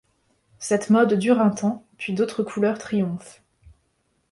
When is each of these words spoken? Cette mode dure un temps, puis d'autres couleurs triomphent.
Cette 0.57 0.89
mode 0.89 1.13
dure 1.13 1.39
un 1.39 1.51
temps, 1.51 1.85
puis 1.99 2.13
d'autres 2.15 2.41
couleurs 2.41 2.79
triomphent. 2.79 3.43